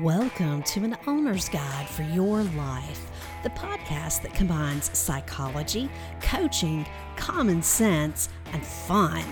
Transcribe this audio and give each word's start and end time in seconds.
Welcome 0.00 0.62
to 0.62 0.84
an 0.84 0.96
owner's 1.06 1.50
guide 1.50 1.86
for 1.86 2.02
your 2.02 2.44
life, 2.44 3.10
the 3.42 3.50
podcast 3.50 4.22
that 4.22 4.32
combines 4.32 4.96
psychology, 4.96 5.90
coaching, 6.22 6.86
common 7.16 7.62
sense, 7.62 8.30
and 8.54 8.64
fun. 8.64 9.22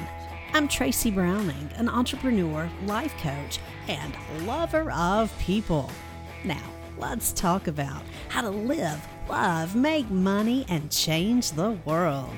I'm 0.52 0.68
Tracy 0.68 1.10
Browning, 1.10 1.70
an 1.76 1.88
entrepreneur, 1.88 2.68
life 2.84 3.16
coach, 3.22 3.58
and 3.88 4.14
lover 4.46 4.90
of 4.90 5.32
people. 5.38 5.90
Now, 6.44 6.60
let's 6.98 7.32
talk 7.32 7.66
about 7.66 8.02
how 8.28 8.42
to 8.42 8.50
live, 8.50 9.00
love, 9.30 9.74
make 9.74 10.10
money, 10.10 10.66
and 10.68 10.90
change 10.90 11.52
the 11.52 11.70
world. 11.86 12.36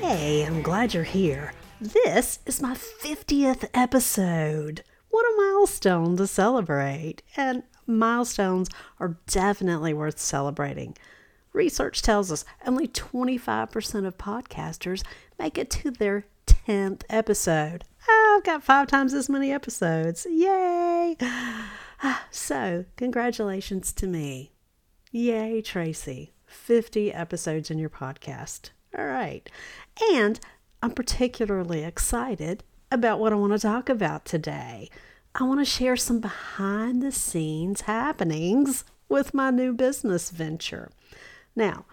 Hey, 0.00 0.46
I'm 0.46 0.62
glad 0.62 0.94
you're 0.94 1.04
here. 1.04 1.52
This 1.78 2.38
is 2.46 2.62
my 2.62 2.74
50th 2.74 3.68
episode. 3.74 4.82
What 5.14 5.26
a 5.26 5.42
milestone 5.54 6.16
to 6.16 6.26
celebrate! 6.26 7.22
And 7.36 7.62
milestones 7.86 8.68
are 8.98 9.16
definitely 9.28 9.94
worth 9.94 10.18
celebrating. 10.18 10.96
Research 11.52 12.02
tells 12.02 12.32
us 12.32 12.44
only 12.66 12.88
25% 12.88 14.06
of 14.08 14.18
podcasters 14.18 15.04
make 15.38 15.56
it 15.56 15.70
to 15.70 15.92
their 15.92 16.26
10th 16.48 17.02
episode. 17.08 17.84
I've 18.10 18.42
got 18.42 18.64
five 18.64 18.88
times 18.88 19.14
as 19.14 19.28
many 19.28 19.52
episodes. 19.52 20.26
Yay! 20.28 21.16
So, 22.32 22.84
congratulations 22.96 23.92
to 23.92 24.08
me. 24.08 24.50
Yay, 25.12 25.62
Tracy. 25.62 26.32
50 26.46 27.12
episodes 27.12 27.70
in 27.70 27.78
your 27.78 27.88
podcast. 27.88 28.70
All 28.98 29.06
right. 29.06 29.48
And 30.12 30.40
I'm 30.82 30.90
particularly 30.90 31.84
excited 31.84 32.64
about 32.94 33.18
what 33.18 33.32
I 33.32 33.36
want 33.36 33.52
to 33.52 33.58
talk 33.58 33.88
about 33.88 34.24
today. 34.24 34.88
I 35.34 35.42
want 35.42 35.60
to 35.60 35.64
share 35.64 35.96
some 35.96 36.20
behind 36.20 37.02
the 37.02 37.12
scenes 37.12 37.82
happenings 37.82 38.84
with 39.08 39.34
my 39.34 39.50
new 39.50 39.72
business 39.72 40.30
venture. 40.30 40.90
Now, 41.56 41.84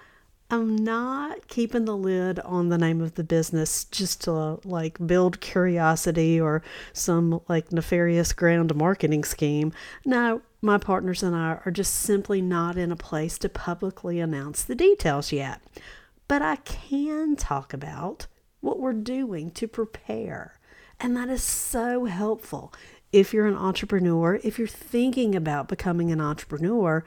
I'm 0.52 0.76
not 0.76 1.48
keeping 1.48 1.86
the 1.86 1.96
lid 1.96 2.40
on 2.42 2.70
the 2.70 2.78
name 2.78 3.02
of 3.02 3.16
the 3.16 3.24
business 3.24 3.86
just 3.86 4.22
to 4.26 4.60
like 4.64 5.06
build 5.08 5.42
curiosity 5.42 6.40
or 6.40 6.62
some 6.94 7.42
like 7.48 7.72
nefarious 7.72 8.32
grand 8.34 8.76
marketing 8.76 9.24
scheme. 9.24 9.74
No, 10.06 10.42
my 10.62 10.78
partners 10.78 11.24
and 11.24 11.36
I 11.36 11.60
are 11.66 11.72
just 11.72 11.94
simply 11.96 12.42
not 12.42 12.78
in 12.78 12.92
a 12.92 12.98
place 12.98 13.38
to 13.40 13.50
publicly 13.50 14.20
announce 14.20 14.64
the 14.64 14.76
details 14.76 15.32
yet. 15.32 15.62
But 16.28 16.42
I 16.42 16.58
can 16.58 17.36
talk 17.36 17.74
about 17.74 18.28
what 18.60 18.80
we're 18.80 18.94
doing 18.94 19.52
to 19.52 19.68
prepare. 19.68 20.60
And 21.02 21.18
that 21.18 21.30
is 21.30 21.42
so 21.42 22.06
helpful. 22.06 22.72
If 23.12 23.34
you're 23.34 23.48
an 23.48 23.56
entrepreneur, 23.56 24.40
if 24.44 24.60
you're 24.60 24.68
thinking 24.68 25.36
about 25.36 25.68
becoming 25.68 26.12
an 26.12 26.22
entrepreneur, 26.22 27.04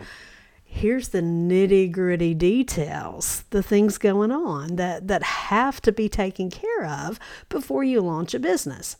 here's 0.65 1.11
the 1.11 1.21
nitty 1.21 1.93
gritty 1.93 2.35
details, 2.35 3.45
the 3.51 3.63
things 3.63 3.97
going 3.97 4.33
on 4.33 4.77
that, 4.77 5.07
that 5.07 5.23
have 5.23 5.81
to 5.83 5.93
be 5.93 6.09
taken 6.09 6.51
care 6.51 6.85
of 6.85 7.21
before 7.49 7.85
you 7.85 8.01
launch 8.01 8.35
a 8.35 8.41
business. 8.41 8.97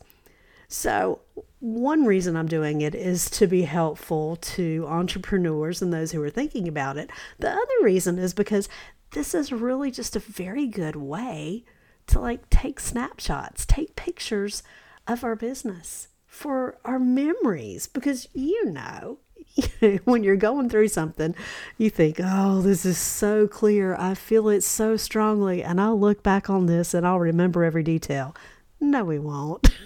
So, 0.67 1.19
one 1.59 2.05
reason 2.05 2.35
I'm 2.35 2.47
doing 2.47 2.81
it 2.81 2.95
is 2.95 3.29
to 3.31 3.47
be 3.47 3.63
helpful 3.63 4.37
to 4.37 4.85
entrepreneurs 4.87 5.81
and 5.81 5.93
those 5.93 6.11
who 6.11 6.21
are 6.23 6.29
thinking 6.29 6.67
about 6.67 6.97
it. 6.97 7.09
The 7.39 7.51
other 7.51 7.83
reason 7.83 8.17
is 8.17 8.33
because 8.33 8.69
this 9.11 9.35
is 9.35 9.51
really 9.51 9.91
just 9.91 10.15
a 10.15 10.19
very 10.19 10.67
good 10.67 10.95
way 10.95 11.65
to 12.07 12.19
like 12.19 12.49
take 12.49 12.79
snapshots, 12.79 13.65
take 13.65 13.95
pictures 13.95 14.63
of 15.07 15.23
our 15.23 15.35
business 15.35 16.07
for 16.25 16.77
our 16.83 16.99
memories 16.99 17.87
because 17.87 18.27
you 18.33 18.65
know 18.65 19.19
when 20.03 20.23
you're 20.23 20.35
going 20.35 20.69
through 20.69 20.89
something, 20.89 21.35
you 21.77 21.89
think, 21.89 22.19
oh, 22.21 22.61
this 22.61 22.85
is 22.85 22.97
so 22.97 23.47
clear. 23.47 23.95
I 23.95 24.13
feel 24.13 24.49
it 24.49 24.61
so 24.61 24.97
strongly. 24.97 25.63
And 25.63 25.79
I'll 25.79 25.99
look 25.99 26.23
back 26.23 26.49
on 26.49 26.65
this 26.65 26.93
and 26.93 27.07
I'll 27.07 27.19
remember 27.19 27.63
every 27.63 27.83
detail. 27.83 28.35
No, 28.79 29.03
we 29.03 29.19
won't. 29.19 29.69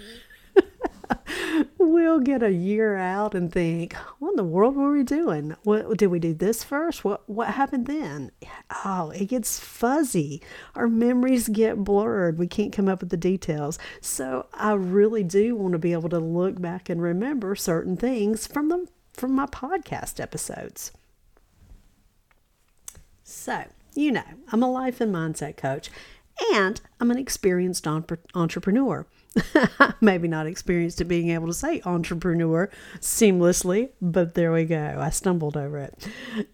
we'll 1.78 2.20
get 2.20 2.42
a 2.42 2.52
year 2.52 2.96
out 2.96 3.34
and 3.34 3.52
think, 3.52 3.94
what 4.18 4.30
in 4.30 4.36
the 4.36 4.44
world 4.44 4.76
were 4.76 4.92
we 4.92 5.02
doing? 5.02 5.56
What 5.62 5.96
did 5.96 6.08
we 6.08 6.18
do 6.18 6.34
this 6.34 6.64
first? 6.64 7.04
What 7.04 7.28
what 7.28 7.48
happened 7.48 7.86
then? 7.86 8.30
Oh, 8.84 9.10
it 9.10 9.26
gets 9.26 9.58
fuzzy. 9.58 10.42
Our 10.74 10.88
memories 10.88 11.48
get 11.48 11.84
blurred. 11.84 12.38
We 12.38 12.46
can't 12.46 12.72
come 12.72 12.88
up 12.88 13.00
with 13.00 13.10
the 13.10 13.16
details. 13.16 13.78
So 14.00 14.46
I 14.54 14.72
really 14.72 15.24
do 15.24 15.56
want 15.56 15.72
to 15.72 15.78
be 15.78 15.92
able 15.92 16.08
to 16.10 16.18
look 16.18 16.60
back 16.60 16.88
and 16.88 17.02
remember 17.02 17.54
certain 17.54 17.96
things 17.96 18.46
from 18.46 18.68
the 18.68 18.86
from 19.12 19.34
my 19.34 19.46
podcast 19.46 20.20
episodes. 20.20 20.92
So, 23.22 23.64
you 23.94 24.10
know, 24.12 24.24
I'm 24.50 24.62
a 24.62 24.70
life 24.70 25.00
and 25.00 25.14
mindset 25.14 25.56
coach 25.56 25.90
and 26.52 26.80
I'm 26.98 27.10
an 27.10 27.18
experienced 27.18 27.86
entrepreneur. 27.86 29.06
maybe 30.00 30.28
not 30.28 30.46
experienced 30.46 31.00
at 31.00 31.08
being 31.08 31.30
able 31.30 31.46
to 31.46 31.54
say 31.54 31.80
entrepreneur 31.84 32.68
seamlessly, 32.98 33.90
but 34.00 34.34
there 34.34 34.52
we 34.52 34.64
go. 34.64 34.96
I 34.98 35.10
stumbled 35.10 35.56
over 35.56 35.78
it. 35.78 36.08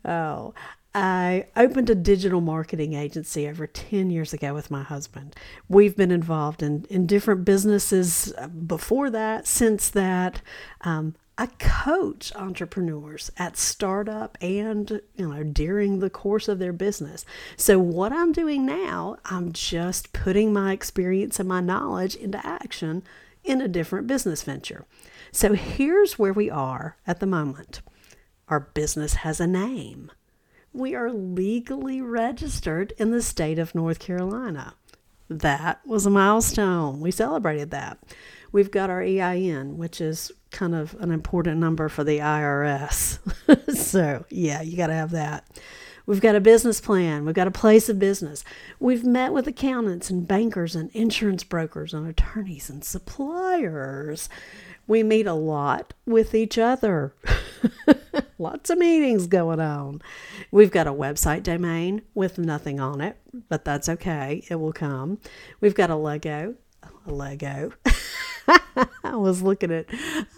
Oh, 0.05 0.55
I 0.95 1.49
opened 1.57 1.91
a 1.91 1.95
digital 1.95 2.41
marketing 2.41 2.95
agency 2.95 3.47
over 3.47 3.67
10 3.67 4.09
years 4.09 4.33
ago 4.33 4.55
with 4.55 4.71
my 4.71 4.83
husband. 4.83 5.37
We've 5.69 5.95
been 5.95 6.11
involved 6.11 6.63
in, 6.63 6.87
in 6.89 7.07
different 7.07 7.45
businesses 7.45 8.33
before 8.67 9.11
that, 9.11 9.47
since 9.47 9.91
that. 9.91 10.41
Um, 10.81 11.15
I 11.39 11.47
coach 11.59 12.35
entrepreneurs 12.35 13.31
at 13.37 13.59
startup 13.59 14.39
and 14.41 15.03
you 15.17 15.29
know 15.29 15.43
during 15.43 15.99
the 15.99 16.09
course 16.09 16.49
of 16.49 16.59
their 16.59 16.73
business. 16.73 17.27
So 17.57 17.79
what 17.79 18.13
I'm 18.13 18.33
doing 18.33 18.65
now, 18.65 19.19
I'm 19.27 19.53
just 19.53 20.15
putting 20.15 20.53
my 20.53 20.73
experience 20.73 21.39
and 21.39 21.49
my 21.49 21.61
knowledge 21.61 22.15
into 22.15 22.45
action 22.47 23.03
in 23.45 23.61
a 23.61 23.69
different 23.69 24.07
business 24.07 24.43
venture. 24.43 24.87
So 25.31 25.53
here's 25.53 26.19
where 26.19 26.33
we 26.33 26.51
are 26.51 26.97
at 27.07 27.21
the 27.21 27.27
moment. 27.27 27.83
Our 28.49 28.61
business 28.61 29.15
has 29.15 29.39
a 29.39 29.47
name. 29.47 30.11
We 30.73 30.95
are 30.95 31.13
legally 31.13 32.01
registered 32.01 32.93
in 32.99 33.11
the 33.11 33.23
state 33.23 33.59
of 33.59 33.75
North 33.75 33.99
Carolina. 33.99 34.75
That 35.29 35.81
was 35.87 36.07
a 36.07 36.11
milestone. 36.11 37.01
We 37.01 37.11
celebrated 37.11 37.71
that. 37.73 37.99
We've 38.53 38.71
got 38.71 38.91
our 38.91 39.03
EIN, 39.03 39.77
which 39.77 40.01
is 40.01 40.33
kind 40.51 40.75
of 40.75 40.95
an 41.01 41.11
important 41.11 41.59
number 41.59 41.89
for 41.89 42.05
the 42.05 42.19
IRS. 42.19 43.19
so, 43.77 44.25
yeah, 44.31 44.63
you 44.63 44.77
got 44.77 44.89
to 44.89 44.95
have 44.95 45.11
that. 45.11 45.47
We've 46.07 46.21
got 46.21 46.37
a 46.37 46.41
business 46.41 46.81
plan. 46.81 47.25
We've 47.25 47.35
got 47.35 47.49
a 47.49 47.53
place 47.53 47.89
of 47.89 47.99
business. 47.99 48.45
We've 48.79 49.05
met 49.05 49.33
with 49.33 49.49
accountants 49.49 50.09
and 50.09 50.27
bankers 50.27 50.77
and 50.77 50.89
insurance 50.93 51.43
brokers 51.43 51.93
and 51.93 52.07
attorneys 52.07 52.71
and 52.71 52.85
suppliers. 52.85 54.29
We 54.87 55.03
meet 55.03 55.27
a 55.27 55.35
lot 55.35 55.95
with 56.07 56.33
each 56.33 56.59
other. 56.59 57.13
Lots 58.39 58.71
of 58.71 58.79
meetings 58.79 59.27
going 59.27 59.59
on. 59.59 60.01
We've 60.53 60.71
got 60.71 60.87
a 60.87 60.93
website 60.93 61.43
domain 61.43 62.03
with 62.15 62.39
nothing 62.39 62.79
on 62.79 63.01
it, 63.01 63.17
but 63.49 63.65
that's 63.65 63.89
okay. 63.89 64.45
It 64.49 64.57
will 64.57 64.73
come. 64.73 65.19
We've 65.61 65.75
got 65.75 65.91
a 65.91 65.97
Lego. 65.97 66.55
A 67.07 67.11
Lego. 67.11 67.73
I 69.05 69.17
was 69.17 69.43
looking 69.43 69.73
at 69.73 69.87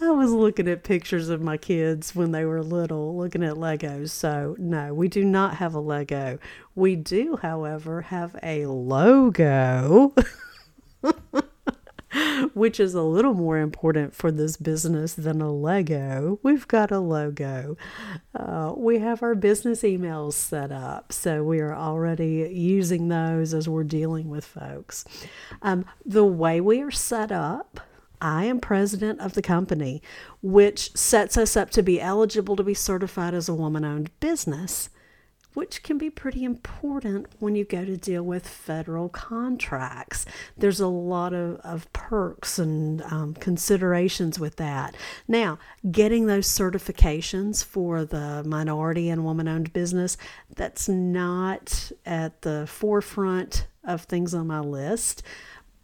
I 0.01 0.11
was 0.11 0.31
looking 0.31 0.67
at 0.67 0.83
pictures 0.83 1.29
of 1.29 1.41
my 1.41 1.57
kids 1.57 2.15
when 2.15 2.31
they 2.31 2.45
were 2.45 2.63
little, 2.63 3.17
looking 3.17 3.43
at 3.43 3.55
Legos. 3.55 4.09
So 4.09 4.55
no, 4.57 4.93
we 4.93 5.07
do 5.07 5.23
not 5.23 5.55
have 5.55 5.73
a 5.73 5.79
Lego. 5.79 6.39
We 6.75 6.95
do, 6.95 7.37
however, 7.41 8.01
have 8.01 8.35
a 8.41 8.65
logo. 8.65 10.13
which 12.53 12.79
is 12.79 12.93
a 12.93 13.01
little 13.01 13.33
more 13.33 13.57
important 13.59 14.15
for 14.15 14.31
this 14.31 14.57
business 14.57 15.13
than 15.13 15.41
a 15.41 15.51
Lego. 15.51 16.39
We've 16.41 16.67
got 16.67 16.91
a 16.91 16.99
logo. 16.99 17.77
Uh, 18.33 18.73
we 18.75 18.99
have 18.99 19.21
our 19.21 19.35
business 19.35 19.83
emails 19.83 20.33
set 20.33 20.71
up, 20.71 21.13
so 21.13 21.43
we 21.43 21.59
are 21.59 21.75
already 21.75 22.49
using 22.51 23.07
those 23.07 23.53
as 23.53 23.69
we're 23.69 23.83
dealing 23.83 24.29
with 24.29 24.45
folks. 24.45 25.05
Um, 25.61 25.85
the 26.05 26.25
way 26.25 26.59
we 26.61 26.81
are 26.81 26.91
set 26.91 27.31
up 27.31 27.79
I 28.21 28.45
am 28.45 28.59
president 28.59 29.19
of 29.19 29.33
the 29.33 29.41
company, 29.41 30.01
which 30.41 30.95
sets 30.95 31.37
us 31.37 31.55
up 31.55 31.69
to 31.71 31.83
be 31.83 32.01
eligible 32.01 32.55
to 32.55 32.63
be 32.63 32.73
certified 32.73 33.33
as 33.33 33.47
a 33.47 33.53
woman 33.53 33.85
owned 33.85 34.11
business, 34.19 34.89
which 35.53 35.81
can 35.83 35.97
be 35.97 36.09
pretty 36.09 36.43
important 36.43 37.27
when 37.39 37.55
you 37.55 37.63
go 37.63 37.83
to 37.83 37.97
deal 37.97 38.23
with 38.23 38.47
federal 38.47 39.09
contracts. 39.09 40.25
There's 40.57 40.79
a 40.79 40.87
lot 40.87 41.33
of, 41.33 41.57
of 41.61 41.91
perks 41.91 42.59
and 42.59 43.01
um, 43.03 43.33
considerations 43.35 44.39
with 44.39 44.57
that. 44.57 44.95
Now, 45.27 45.57
getting 45.89 46.27
those 46.27 46.47
certifications 46.47 47.63
for 47.63 48.05
the 48.05 48.43
minority 48.45 49.09
and 49.09 49.23
woman 49.23 49.47
owned 49.47 49.73
business, 49.73 50.17
that's 50.55 50.87
not 50.87 51.91
at 52.05 52.41
the 52.43 52.67
forefront 52.67 53.67
of 53.83 54.03
things 54.03 54.33
on 54.33 54.47
my 54.47 54.59
list 54.59 55.23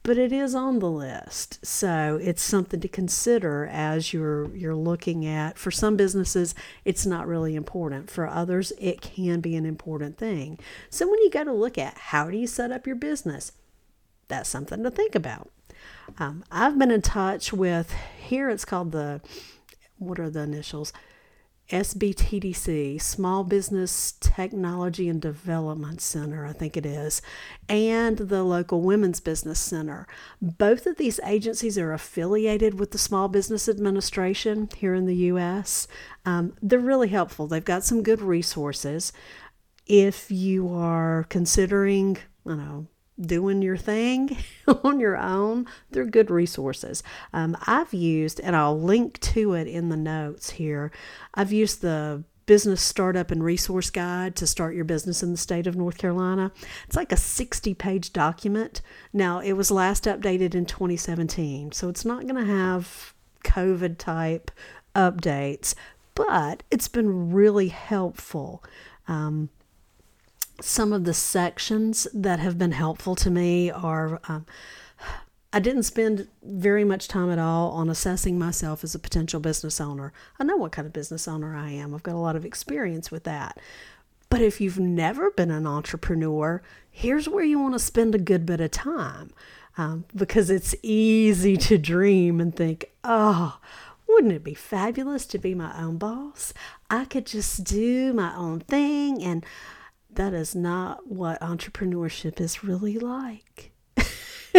but 0.06 0.20
it 0.20 0.32
is 0.32 0.54
on 0.54 0.78
the 0.78 0.90
list. 0.90 1.66
So 1.66 2.20
it's 2.22 2.44
something 2.44 2.80
to 2.80 2.88
consider 2.88 3.66
as 3.66 4.14
you're 4.14 4.56
you're 4.56 4.76
looking 4.76 5.26
at. 5.26 5.58
For 5.58 5.72
some 5.72 5.98
businesses, 5.98 6.54
it's 6.86 7.08
not 7.08 7.28
really 7.28 7.56
important. 7.56 8.12
For 8.12 8.28
others, 8.28 8.72
it 8.80 9.02
can 9.02 9.42
be 9.42 9.56
an 9.56 9.66
important 9.66 10.18
thing. 10.20 10.60
So 10.92 11.10
when 11.10 11.20
you 11.22 11.32
go 11.32 11.44
to 11.44 11.52
look 11.52 11.80
at 11.80 11.98
how 11.98 12.30
do 12.30 12.38
you 12.38 12.46
set 12.46 12.72
up 12.72 12.86
your 12.86 12.96
business, 12.96 13.52
that's 14.28 14.48
something 14.48 14.84
to 14.84 14.92
think 14.92 15.16
about. 15.16 15.50
Um, 16.20 16.44
I've 16.52 16.78
been 16.78 16.92
in 16.92 17.02
touch 17.02 17.52
with 17.52 17.92
here. 18.20 18.50
It's 18.52 18.64
called 18.64 18.92
the 18.92 19.22
what 19.98 20.20
are 20.20 20.30
the 20.30 20.42
initials? 20.42 20.94
SBTDC, 21.70 23.02
Small 23.02 23.44
Business 23.44 24.14
Technology 24.20 25.10
and 25.10 25.20
Development 25.20 26.00
Center, 26.00 26.46
I 26.46 26.54
think 26.54 26.78
it 26.78 26.86
is, 26.86 27.24
and 27.68 28.18
the 28.18 28.44
local 28.44 28.82
Women's 28.82 29.20
Business 29.20 29.60
Center. 29.60 30.08
Both 30.40 30.86
of 30.86 30.98
these 30.98 31.20
agencies 31.26 31.78
are 31.80 31.92
affiliated 31.92 32.80
with 32.80 32.92
the 32.92 33.00
Small 33.00 33.30
Business 33.30 33.68
Administration 33.68 34.70
here 34.78 34.94
in 34.94 35.08
the 35.08 35.16
U.S. 35.16 35.88
Um, 36.24 36.54
they're 36.62 36.80
really 36.80 37.10
helpful. 37.10 37.48
They've 37.48 37.66
got 37.66 37.84
some 37.84 38.04
good 38.04 38.22
resources. 38.22 39.12
If 39.88 40.30
you 40.30 40.72
are 40.72 41.26
considering, 41.30 42.18
you 42.46 42.56
know, 42.56 42.88
doing 43.20 43.62
your 43.62 43.78
thing 43.78 44.38
on 44.84 45.00
your 45.00 45.18
own, 45.18 45.68
they're 45.92 46.06
good 46.06 46.30
resources. 46.30 47.04
Um, 47.34 47.58
I've 47.66 47.94
used, 47.94 48.40
and 48.42 48.56
I'll 48.56 48.80
link 48.80 49.20
to 49.22 49.54
it 49.54 49.68
in 49.68 49.90
the 49.90 49.98
notes 49.98 50.52
here, 50.52 50.92
I've 51.34 51.52
used 51.52 51.82
the 51.82 52.24
Business 52.46 52.82
Startup 52.82 53.32
and 53.32 53.44
Resource 53.44 53.90
Guide 53.90 54.36
to 54.36 54.46
start 54.46 54.76
your 54.76 54.86
business 54.86 55.24
in 55.24 55.32
the 55.32 55.38
state 55.38 55.66
of 55.66 55.76
North 55.76 55.98
Carolina. 55.98 56.52
It's 56.86 56.96
like 56.96 57.12
a 57.12 57.18
60 57.18 57.74
page 57.74 58.14
document. 58.14 58.82
Now, 59.12 59.40
it 59.40 59.54
was 59.54 59.72
last 59.72 60.04
updated 60.04 60.54
in 60.54 60.66
2017, 60.66 61.72
so 61.72 61.90
it's 61.90 62.06
not 62.06 62.28
going 62.28 62.36
to 62.36 62.52
have 62.52 63.14
COVID 63.44 63.98
type 63.98 64.52
updates, 64.96 65.74
but 66.14 66.64
it's 66.70 66.88
been 66.88 67.32
really 67.32 67.70
helpful. 67.70 68.64
Um, 69.08 69.50
some 70.62 70.94
of 70.94 71.04
the 71.04 71.14
sections 71.14 72.08
that 72.14 72.40
have 72.40 72.58
been 72.58 72.72
helpful 72.72 73.16
to 73.16 73.30
me 73.30 73.72
are 73.72 74.20
um, 74.28 74.46
I 75.56 75.60
didn't 75.60 75.84
spend 75.84 76.28
very 76.44 76.84
much 76.84 77.08
time 77.08 77.32
at 77.32 77.40
all 77.40 77.72
on 77.72 77.90
assessing 77.90 78.38
myself 78.38 78.84
as 78.84 78.94
a 78.94 79.00
potential 79.00 79.40
business 79.40 79.80
owner. 79.80 80.12
I 80.38 80.44
know 80.44 80.58
what 80.58 80.74
kind 80.74 80.86
of 80.86 80.92
business 80.92 81.30
owner 81.30 81.56
I 81.56 81.70
am, 81.70 81.96
I've 81.96 82.04
got 82.04 82.16
a 82.16 82.18
lot 82.18 82.36
of 82.36 82.44
experience 82.44 83.10
with 83.10 83.24
that. 83.24 83.58
But 84.30 84.42
if 84.42 84.60
you've 84.60 84.80
never 84.80 85.32
been 85.32 85.52
an 85.52 85.66
entrepreneur, 85.66 86.62
here's 86.92 87.30
where 87.30 87.46
you 87.46 87.58
want 87.58 87.74
to 87.74 87.80
spend 87.80 88.14
a 88.16 88.20
good 88.20 88.46
bit 88.46 88.60
of 88.60 88.72
time 88.72 89.32
um, 89.78 90.04
because 90.14 90.50
it's 90.50 90.76
easy 90.84 91.56
to 91.56 91.78
dream 91.78 92.42
and 92.42 92.54
think, 92.54 92.92
oh, 93.06 93.60
wouldn't 94.08 94.34
it 94.34 94.44
be 94.44 94.54
fabulous 94.54 95.26
to 95.28 95.38
be 95.38 95.56
my 95.56 95.82
own 95.82 95.98
boss? 95.98 96.54
I 96.90 97.06
could 97.06 97.26
just 97.26 97.64
do 97.64 98.12
my 98.12 98.36
own 98.36 98.60
thing 98.60 99.24
and 99.24 99.46
that 100.16 100.34
is 100.34 100.56
not 100.56 101.08
what 101.08 101.40
entrepreneurship 101.42 102.40
is 102.40 102.64
really 102.64 102.98
like. 102.98 103.72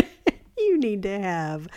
you 0.59 0.79
need 0.79 1.03
to 1.03 1.19
have 1.19 1.69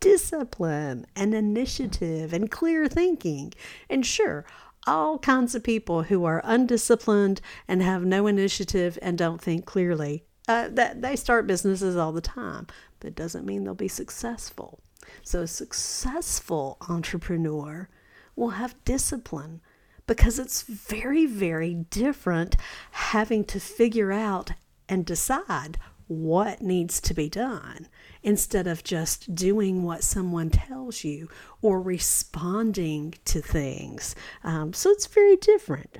discipline 0.00 1.06
and 1.16 1.34
initiative 1.34 2.32
and 2.32 2.50
clear 2.50 2.88
thinking. 2.88 3.52
And 3.88 4.04
sure, 4.04 4.44
all 4.86 5.18
kinds 5.18 5.54
of 5.54 5.62
people 5.62 6.04
who 6.04 6.24
are 6.24 6.40
undisciplined 6.44 7.40
and 7.66 7.82
have 7.82 8.04
no 8.04 8.26
initiative 8.26 8.98
and 9.02 9.18
don't 9.18 9.40
think 9.40 9.66
clearly, 9.66 10.24
uh, 10.48 10.68
that 10.70 11.02
they 11.02 11.14
start 11.14 11.46
businesses 11.46 11.96
all 11.96 12.12
the 12.12 12.20
time, 12.20 12.66
but 13.00 13.08
it 13.08 13.14
doesn't 13.14 13.44
mean 13.44 13.64
they'll 13.64 13.74
be 13.74 13.88
successful. 13.88 14.80
So 15.22 15.42
a 15.42 15.46
successful 15.46 16.78
entrepreneur 16.88 17.88
will 18.34 18.50
have 18.50 18.82
discipline 18.84 19.60
because 20.08 20.40
it's 20.40 20.62
very, 20.62 21.26
very 21.26 21.74
different 21.74 22.56
having 22.90 23.44
to 23.44 23.60
figure 23.60 24.10
out 24.10 24.50
and 24.88 25.06
decide 25.06 25.78
what 26.08 26.62
needs 26.62 27.00
to 27.02 27.14
be 27.14 27.28
done 27.28 27.86
instead 28.22 28.66
of 28.66 28.82
just 28.82 29.34
doing 29.34 29.84
what 29.84 30.02
someone 30.02 30.50
tells 30.50 31.04
you 31.04 31.28
or 31.60 31.80
responding 31.80 33.14
to 33.26 33.40
things. 33.40 34.16
Um, 34.42 34.72
so 34.72 34.90
it's 34.90 35.06
very 35.06 35.36
different. 35.36 35.98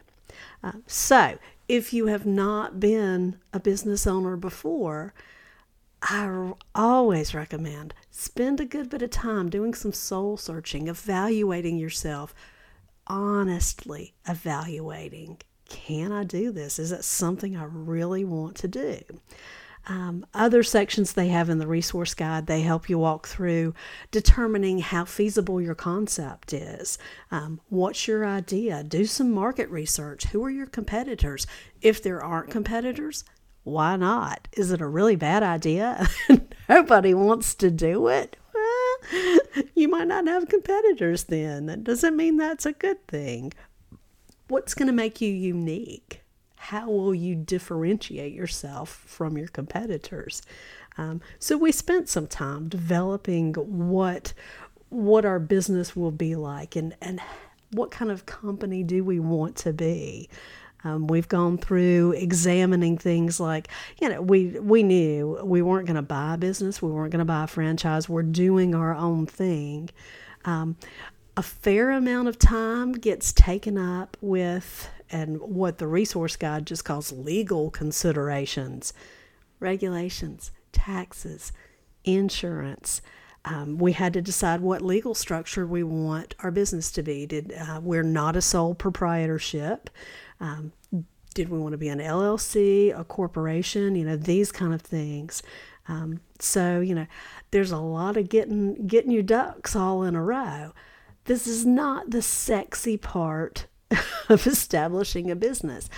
Uh, 0.65 0.73
so 0.87 1.39
if 1.69 1.93
you 1.93 2.07
have 2.07 2.25
not 2.25 2.81
been 2.81 3.39
a 3.53 3.61
business 3.61 4.07
owner 4.07 4.37
before, 4.37 5.13
I 6.01 6.53
always 6.75 7.35
recommend 7.35 7.93
spend 8.11 8.61
a 8.61 8.65
good 8.65 8.89
bit 8.89 9.03
of 9.03 9.11
time 9.11 9.51
doing 9.51 9.75
some 9.75 9.93
soul 9.93 10.39
searching, 10.39 10.89
evaluating 10.89 11.77
yourself, 11.77 12.35
honestly 13.09 14.15
evaluating 14.27 15.39
can 15.69 16.13
I 16.13 16.25
do 16.25 16.51
this? 16.51 16.79
Is 16.79 16.93
it 16.93 17.05
something 17.05 17.57
I 17.57 17.65
really 17.65 18.25
want 18.25 18.57
to 18.57 18.69
do? 18.69 19.01
Um, 19.87 20.27
other 20.35 20.63
sections 20.63 21.13
they 21.13 21.29
have 21.29 21.49
in 21.49 21.59
the 21.59 21.67
resource 21.67 22.13
guide, 22.13 22.47
they 22.47 22.61
help 22.61 22.91
you 22.91 22.99
walk 22.99 23.27
through 23.27 23.75
determining 24.11 24.81
how 24.81 25.07
feasible 25.07 25.61
your 25.61 25.75
concept 25.75 26.53
is. 26.53 26.99
Um, 27.31 27.61
what's 27.69 28.07
your 28.07 28.27
idea? 28.27 28.83
Do 28.83 29.07
some 29.07 29.33
market 29.33 29.71
research. 29.71 30.25
Who 30.25 30.45
are 30.45 30.51
your 30.51 30.67
competitors? 30.67 31.47
If 31.81 32.03
there 32.03 32.23
aren't 32.23 32.51
competitors, 32.51 33.25
why 33.65 33.97
not? 33.97 34.47
Is 34.53 34.73
it 34.73 34.83
a 34.83 34.87
really 34.87 35.17
bad 35.17 35.43
idea? 35.43 36.07
Nobody 36.69 37.15
wants 37.15 37.55
to 37.57 37.71
do 37.71 38.09
it 38.09 38.37
you 39.75 39.89
might 39.89 40.09
not 40.09 40.27
have 40.27 40.49
competitors 40.49 41.25
then. 41.25 41.67
That 41.67 41.85
doesn't 41.85 42.17
mean 42.17 42.37
that's 42.37 42.67
a 42.67 42.73
good 42.73 43.07
thing. 43.07 43.53
What's 44.49 44.75
going 44.75 44.87
to 44.87 44.93
make 44.93 45.21
you 45.21 45.33
unique? 45.33 46.23
How 46.57 46.89
will 46.89 47.15
you 47.15 47.35
differentiate 47.35 48.33
yourself 48.33 48.91
from 49.07 49.39
your 49.39 49.49
competitors? 49.49 50.43
Um, 50.97 51.21
so 51.39 51.57
we 51.57 51.73
spent 51.73 52.09
some 52.09 52.27
time 52.27 52.69
developing 52.69 53.55
what 53.55 54.33
what 54.91 55.25
our 55.27 55.39
business 55.39 55.95
will 55.95 56.11
be 56.11 56.35
like 56.35 56.75
and 56.75 56.97
and 57.01 57.21
what 57.71 57.91
kind 57.91 58.11
of 58.11 58.27
company 58.27 58.83
do 58.83 59.05
we 59.05 59.21
want 59.21 59.57
to 59.57 59.73
be. 59.73 60.29
Um, 60.89 61.07
we've 61.07 61.29
gone 61.29 61.59
through 61.59 62.13
examining 62.13 62.97
things 62.97 63.39
like, 63.39 63.69
you 64.01 64.09
know, 64.09 64.23
we 64.23 64.59
we 64.61 64.83
knew 64.83 65.39
we 65.45 65.61
weren't 65.61 65.87
going 65.87 65.97
to 65.97 66.03
buy 66.03 66.35
a 66.35 66.39
business, 66.39 66.81
we 66.81 66.91
weren't 66.91 67.13
going 67.13 67.19
to 67.19 67.25
buy 67.25 67.45
a 67.45 67.47
franchise. 67.47 68.09
We're 68.09 68.23
doing 68.23 68.75
our 68.75 68.95
own 68.95 69.27
thing. 69.27 69.91
Um, 70.45 70.77
a 71.37 71.43
fair 71.43 71.91
amount 71.91 72.29
of 72.29 72.39
time 72.39 72.93
gets 72.93 73.33
taken 73.33 73.77
up 73.77 74.17
with 74.21 74.91
and 75.11 75.41
what 75.41 75.79
the 75.79 75.87
resource 75.87 76.37
guide 76.37 76.67
just 76.67 76.85
calls 76.85 77.13
legal 77.13 77.71
considerations, 77.71 78.93
regulations, 79.61 80.53
taxes, 80.73 81.53
insurance. 82.05 83.03
Um, 83.45 83.79
we 83.79 83.93
had 83.93 84.13
to 84.15 84.23
decide 84.23 84.61
what 84.61 84.83
legal 84.83 85.15
structure 85.15 85.67
we 85.67 85.83
want 85.83 86.35
our 86.41 86.51
business 86.51 86.91
to 86.93 87.03
be. 87.03 87.27
Did 87.27 87.53
uh, 87.53 87.81
we're 87.83 88.03
not 88.03 88.37
a 88.37 88.43
sole 88.43 88.75
proprietorship? 88.75 89.91
Um, 90.41 90.73
did 91.35 91.49
we 91.49 91.59
want 91.59 91.73
to 91.73 91.79
be 91.79 91.89
an 91.89 92.01
LLC, 92.01 92.99
a 92.99 93.05
corporation? 93.05 93.95
You 93.95 94.05
know, 94.05 94.17
these 94.17 94.51
kind 94.51 94.75
of 94.75 94.83
things. 94.83 95.43
Um, 95.87 96.21
so 96.39 96.81
you 96.81 96.95
know, 96.95 97.07
there's 97.51 97.71
a 97.71 97.79
lot 97.79 98.17
of 98.17 98.29
getting 98.29 98.87
getting 98.87 99.11
your 99.11 99.23
ducks 99.23 99.75
all 99.75 100.03
in 100.03 100.15
a 100.15 100.23
row. 100.23 100.73
This 101.25 101.47
is 101.47 101.65
not 101.65 102.11
the 102.11 102.23
sexy 102.23 102.97
part 102.97 103.67
of 104.29 104.47
establishing 104.47 105.31
a 105.31 105.37
business. 105.37 105.89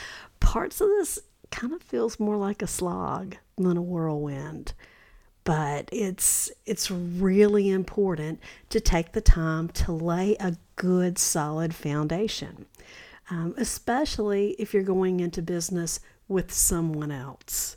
Parts 0.40 0.80
of 0.80 0.88
this 0.88 1.18
kind 1.50 1.73
of 1.73 1.82
feels 1.82 2.20
more 2.20 2.37
like 2.37 2.62
a 2.62 2.66
slog 2.66 3.37
than 3.56 3.76
a 3.76 3.82
whirlwind 3.82 4.73
but 5.44 5.88
it's 5.92 6.50
it's 6.66 6.90
really 6.90 7.70
important 7.70 8.40
to 8.68 8.80
take 8.80 9.12
the 9.12 9.20
time 9.20 9.68
to 9.68 9.92
lay 9.92 10.37
a 10.38 10.56
good 10.76 11.18
solid 11.18 11.75
foundation 11.75 12.66
um, 13.30 13.54
especially 13.56 14.56
if 14.59 14.75
you're 14.75 14.82
going 14.82 15.20
into 15.20 15.40
business 15.40 16.00
with 16.28 16.52
someone 16.52 17.12
else. 17.12 17.76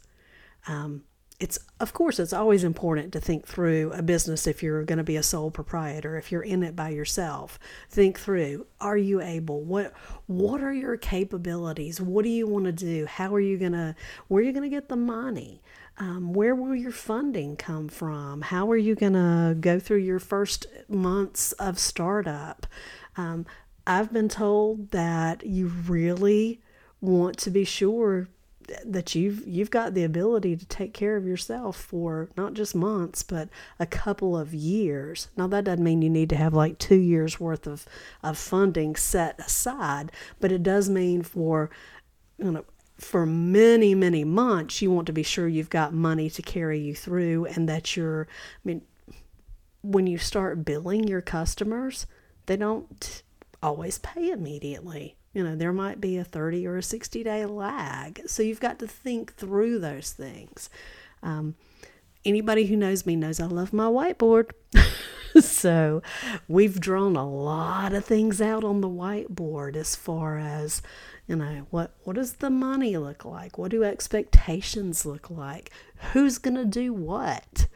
Um, 0.67 1.03
it's 1.39 1.59
of 1.79 1.93
course 1.93 2.19
it's 2.19 2.31
always 2.31 2.63
important 2.63 3.11
to 3.11 3.19
think 3.19 3.45
through 3.45 3.91
a 3.93 4.01
business 4.01 4.47
if 4.47 4.63
you're 4.63 4.85
going 4.85 4.97
to 4.97 5.03
be 5.03 5.17
a 5.17 5.23
sole 5.23 5.51
proprietor 5.51 6.15
if 6.15 6.31
you're 6.31 6.43
in 6.43 6.63
it 6.63 6.75
by 6.75 6.89
yourself. 6.89 7.59
Think 7.89 8.19
through 8.19 8.65
are 8.79 8.97
you 8.97 9.19
able? 9.19 9.61
What 9.61 9.93
what 10.27 10.63
are 10.63 10.73
your 10.73 10.95
capabilities? 10.95 11.99
What 11.99 12.23
do 12.23 12.29
you 12.29 12.47
want 12.47 12.65
to 12.65 12.71
do? 12.71 13.05
How 13.07 13.33
are 13.33 13.41
you 13.41 13.57
going 13.57 13.73
to 13.73 13.95
where 14.27 14.41
are 14.41 14.45
you 14.45 14.53
going 14.53 14.63
to 14.63 14.69
get 14.69 14.89
the 14.89 14.95
money 14.95 15.61
um, 15.97 16.33
where 16.33 16.55
will 16.55 16.75
your 16.75 16.91
funding 16.91 17.55
come 17.55 17.87
from? 17.87 18.41
How 18.41 18.69
are 18.71 18.77
you 18.77 18.95
going 18.95 19.13
to 19.13 19.55
go 19.59 19.79
through 19.79 19.99
your 19.99 20.19
first 20.19 20.65
months 20.89 21.51
of 21.53 21.77
startup? 21.77 22.65
Um, 23.15 23.45
I've 23.85 24.11
been 24.11 24.29
told 24.29 24.91
that 24.91 25.45
you 25.45 25.67
really 25.67 26.61
want 27.01 27.37
to 27.39 27.51
be 27.51 27.63
sure 27.63 28.29
that 28.85 29.13
you've 29.13 29.45
you've 29.45 29.69
got 29.69 29.93
the 29.93 30.05
ability 30.05 30.55
to 30.55 30.65
take 30.65 30.93
care 30.93 31.17
of 31.17 31.25
yourself 31.25 31.75
for 31.75 32.29
not 32.37 32.53
just 32.53 32.73
months 32.73 33.21
but 33.21 33.49
a 33.77 33.85
couple 33.85 34.37
of 34.37 34.53
years. 34.53 35.27
Now 35.35 35.47
that 35.47 35.65
doesn't 35.65 35.83
mean 35.83 36.01
you 36.01 36.09
need 36.09 36.29
to 36.29 36.37
have 36.37 36.53
like 36.53 36.79
two 36.79 36.95
years 36.95 37.41
worth 37.41 37.67
of, 37.67 37.85
of 38.23 38.37
funding 38.37 38.95
set 38.95 39.37
aside 39.37 40.13
but 40.39 40.51
it 40.51 40.63
does 40.63 40.89
mean 40.89 41.23
for 41.23 41.69
you 42.37 42.51
know 42.51 42.65
for 42.97 43.25
many 43.25 43.95
many 43.95 44.23
months 44.23 44.81
you 44.81 44.91
want 44.91 45.07
to 45.07 45.13
be 45.13 45.23
sure 45.23 45.47
you've 45.47 45.69
got 45.69 45.93
money 45.93 46.29
to 46.29 46.41
carry 46.41 46.79
you 46.79 46.93
through 46.93 47.45
and 47.45 47.67
that 47.67 47.95
you're 47.97 48.27
i 48.29 48.61
mean 48.63 48.81
when 49.81 50.07
you 50.07 50.17
start 50.17 50.63
billing 50.63 51.07
your 51.07 51.21
customers 51.21 52.05
they 52.45 52.55
don't 52.55 53.23
always 53.61 53.97
pay 53.97 54.29
immediately 54.29 55.17
you 55.33 55.43
know, 55.43 55.55
there 55.55 55.73
might 55.73 55.99
be 55.99 56.17
a 56.17 56.23
30 56.23 56.67
or 56.67 56.77
a 56.77 56.83
60 56.83 57.23
day 57.23 57.45
lag. 57.45 58.21
So 58.27 58.43
you've 58.43 58.59
got 58.59 58.79
to 58.79 58.87
think 58.87 59.33
through 59.35 59.79
those 59.79 60.11
things. 60.11 60.69
Um, 61.23 61.55
anybody 62.23 62.67
who 62.67 62.75
knows 62.75 63.05
me 63.05 63.15
knows 63.15 63.39
I 63.39 63.45
love 63.45 63.73
my 63.73 63.85
whiteboard. 63.85 64.51
so 65.41 66.03
we've 66.47 66.79
drawn 66.79 67.15
a 67.15 67.27
lot 67.27 67.93
of 67.93 68.05
things 68.05 68.41
out 68.41 68.63
on 68.63 68.81
the 68.81 68.89
whiteboard 68.89 69.75
as 69.75 69.95
far 69.95 70.37
as, 70.37 70.83
you 71.27 71.35
know, 71.35 71.67
what, 71.69 71.95
what 72.03 72.15
does 72.15 72.33
the 72.33 72.49
money 72.49 72.97
look 72.97 73.23
like? 73.23 73.57
What 73.57 73.71
do 73.71 73.83
expectations 73.83 75.05
look 75.05 75.29
like? 75.29 75.71
Who's 76.11 76.37
going 76.37 76.55
to 76.55 76.65
do 76.65 76.93
what? 76.93 77.67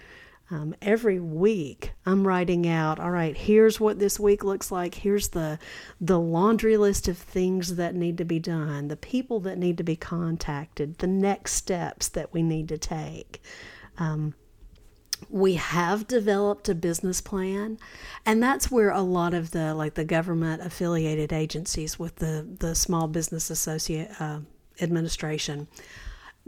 Um, 0.50 0.75
every 0.82 1.20
week 1.20 1.92
i'm 2.06 2.25
writing 2.25 2.66
out 2.66 3.01
all 3.01 3.12
right 3.12 3.36
here's 3.36 3.82
what 3.82 4.00
this 4.00 4.18
week 4.18 4.46
looks 4.46 4.72
like 4.72 4.96
here's 4.96 5.27
the 5.27 5.60
the 6.00 6.18
laundry 6.18 6.77
list 6.77 7.10
of 7.10 7.18
things 7.18 7.75
that 7.75 7.96
need 7.96 8.18
to 8.20 8.24
be 8.24 8.39
done 8.39 8.88
the 8.88 8.96
people 8.96 9.42
that 9.42 9.58
need 9.58 9.77
to 9.77 9.84
be 9.84 9.98
contacted 9.98 11.00
the 11.00 11.08
next 11.08 11.51
steps 11.51 12.08
that 12.08 12.34
we 12.34 12.42
need 12.42 12.70
to 12.70 12.77
take 12.77 13.42
um, 13.98 14.36
we 15.29 15.55
have 15.55 16.07
developed 16.07 16.69
a 16.69 16.75
business 16.75 17.21
plan 17.21 17.77
and 18.25 18.41
that's 18.41 18.71
where 18.71 18.91
a 18.91 19.01
lot 19.01 19.33
of 19.33 19.51
the 19.51 19.74
like 19.74 19.95
the 19.95 20.05
government 20.05 20.62
affiliated 20.62 21.33
agencies 21.33 21.97
with 21.97 22.15
the 22.17 22.47
the 22.59 22.75
small 22.75 23.07
business 23.07 23.50
associate 23.50 24.09
uh, 24.19 24.39
administration 24.81 25.67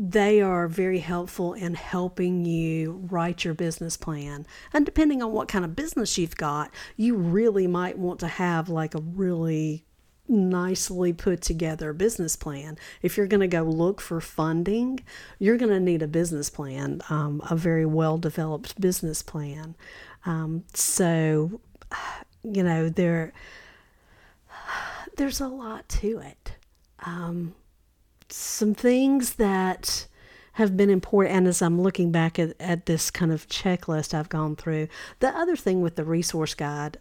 they 0.02 0.42
are 0.42 0.70
very 0.70 1.00
helpful 1.00 1.54
in 1.54 1.74
helping 1.74 2.46
you 2.46 3.06
write 3.12 3.44
your 3.44 3.54
business 3.54 3.98
plan. 3.98 4.48
And 4.72 4.86
depending 4.86 5.22
on 5.22 5.34
what 5.34 5.50
kind 5.50 5.66
of 5.66 5.76
business 5.76 6.18
you've 6.18 6.38
got, 6.38 6.74
you 6.96 7.16
really 7.18 7.68
might 7.68 7.98
want 7.98 8.22
to 8.22 8.30
have 8.30 8.70
like 8.70 8.96
a 8.96 9.02
really 9.02 9.84
nicely 10.30 11.12
put 11.14 11.42
together 11.42 11.92
business 11.94 12.36
plan. 12.36 12.78
If 13.02 13.18
you're 13.18 13.28
going 13.28 13.42
to 13.42 13.48
go 13.48 13.64
look 13.64 14.00
for 14.00 14.22
funding, 14.22 15.00
you're 15.40 15.58
going 15.58 15.72
to 15.72 15.80
need 15.80 16.02
a 16.02 16.08
business 16.08 16.50
plan, 16.50 17.02
um, 17.10 17.42
a 17.50 17.56
very 17.56 17.86
well 17.86 18.18
developed 18.18 18.80
business 18.80 19.22
plan. 19.22 19.76
Um, 20.26 20.64
so, 20.74 21.62
you 22.44 22.64
know, 22.64 22.90
there, 22.90 23.34
there's 25.18 25.42
a 25.42 25.48
lot 25.48 25.90
to 25.90 26.20
it. 26.20 26.54
Um, 27.06 27.56
some 28.30 28.76
things 28.76 29.36
that 29.36 30.08
have 30.54 30.76
been 30.76 30.90
important. 30.90 31.36
And 31.36 31.48
as 31.48 31.62
I'm 31.62 31.82
looking 31.82 32.12
back 32.12 32.38
at, 32.38 32.54
at 32.60 32.86
this 32.86 33.10
kind 33.10 33.32
of 33.32 33.48
checklist 33.48 34.14
I've 34.14 34.30
gone 34.30 34.56
through, 34.56 34.90
the 35.20 35.30
other 35.30 35.56
thing 35.56 35.82
with 35.82 35.96
the 35.96 36.04
resource 36.04 36.54
guide, 36.54 36.98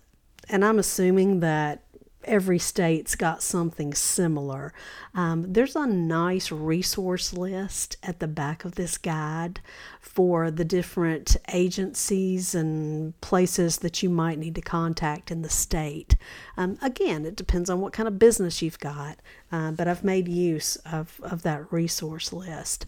and 0.49 0.64
I'm 0.64 0.78
assuming 0.78 1.40
that 1.40 1.82
every 2.28 2.58
state's 2.58 3.14
got 3.14 3.42
something 3.42 3.94
similar. 3.94 4.73
Um, 5.14 5.52
there's 5.52 5.75
a 5.75 5.87
nice 5.87 6.52
resource 6.52 7.32
list 7.32 7.97
at 8.02 8.20
the 8.20 8.28
back 8.28 8.64
of 8.64 8.75
this 8.75 8.99
guide 8.99 9.61
for 10.00 10.50
the 10.50 10.64
different 10.64 11.37
agencies 11.52 12.54
and 12.54 13.18
places 13.20 13.78
that 13.78 14.02
you 14.02 14.11
might 14.11 14.38
need 14.38 14.54
to 14.56 14.61
contact 14.61 15.30
in 15.30 15.42
the 15.42 15.49
state. 15.49 16.16
Um, 16.56 16.78
again, 16.82 17.25
it 17.25 17.37
depends 17.37 17.70
on 17.70 17.80
what 17.80 17.92
kind 17.92 18.06
of 18.06 18.18
business 18.18 18.62
you've 18.62 18.80
got, 18.80 19.18
uh, 19.50 19.73
but 19.73 19.88
I've 19.88 20.04
made 20.04 20.28
use 20.28 20.76
of, 20.76 21.20
of 21.23 21.42
that 21.42 21.73
resource 21.73 22.32
list. 22.32 22.87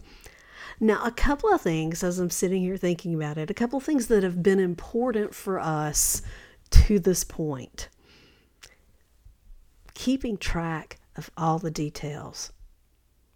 Now, 0.78 1.04
a 1.04 1.11
couple 1.11 1.52
of 1.52 1.61
things 1.61 2.02
as 2.02 2.18
I'm 2.18 2.30
sitting 2.30 2.62
here 2.62 2.76
thinking 2.76 3.14
about 3.14 3.38
it, 3.38 3.50
a 3.50 3.54
couple 3.54 3.78
of 3.78 3.85
things 3.85 4.06
that 4.06 4.23
have 4.23 4.42
been 4.42 4.61
important 4.61 5.35
for 5.35 5.59
us 5.59 6.23
to 6.70 6.99
this 6.99 7.25
point 7.25 7.88
keeping 10.00 10.38
track 10.38 10.99
of 11.14 11.30
all 11.37 11.59
the 11.59 11.71
details. 11.71 12.52